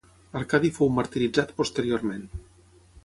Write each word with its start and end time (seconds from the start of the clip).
Arcadi 0.39 0.71
fou 0.77 0.89
martiritzat 0.95 1.53
posteriorment. 1.59 2.25